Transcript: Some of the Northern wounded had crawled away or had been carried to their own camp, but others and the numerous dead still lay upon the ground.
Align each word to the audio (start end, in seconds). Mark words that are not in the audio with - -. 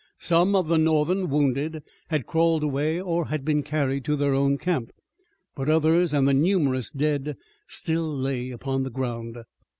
Some 0.17 0.55
of 0.55 0.67
the 0.67 0.79
Northern 0.79 1.29
wounded 1.29 1.83
had 2.07 2.25
crawled 2.25 2.63
away 2.63 2.99
or 2.99 3.27
had 3.27 3.45
been 3.45 3.61
carried 3.61 4.03
to 4.05 4.15
their 4.15 4.33
own 4.33 4.57
camp, 4.57 4.91
but 5.53 5.69
others 5.69 6.11
and 6.11 6.27
the 6.27 6.33
numerous 6.33 6.89
dead 6.89 7.37
still 7.67 8.17
lay 8.17 8.49
upon 8.49 8.81
the 8.81 8.89
ground. 8.89 9.37